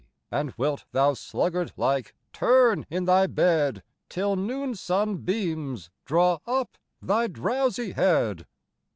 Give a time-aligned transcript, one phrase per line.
[0.31, 6.79] And wilt thou sluggard like turn in thy bed, Till noon sun beams draw up
[7.03, 8.47] thy drowsie head